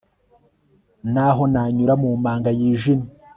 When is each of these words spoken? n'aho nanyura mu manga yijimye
n'aho 1.13 1.43
nanyura 1.53 1.93
mu 2.01 2.09
manga 2.23 2.51
yijimye 2.59 3.09